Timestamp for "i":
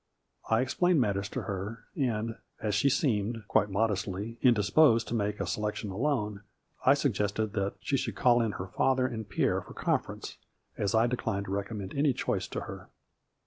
0.49-0.61, 6.83-6.95, 10.95-11.05